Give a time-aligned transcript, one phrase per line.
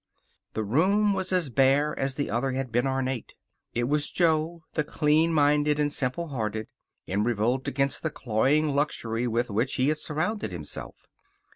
[0.55, 3.33] This room was as bare as the other had been ornate.
[3.75, 6.65] It was Jo, the clean minded and simplehearted,
[7.05, 10.95] in revolt against the cloying luxury with which he had surrounded himself.